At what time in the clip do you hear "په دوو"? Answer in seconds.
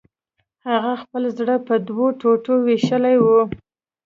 1.67-2.05